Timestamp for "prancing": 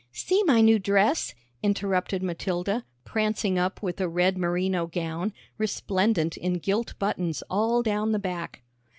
3.03-3.59